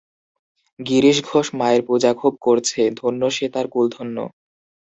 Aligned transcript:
গিরিশ 0.79 1.17
ঘোষ 1.25 1.47
মায়ের 1.59 1.81
পূজা 1.87 2.11
খুব 2.13 2.33
করছে, 2.41 2.81
ধন্য 2.99 3.21
সে, 3.35 3.45
তার 3.53 3.65
কুল 3.67 3.85
ধন্য। 3.95 4.17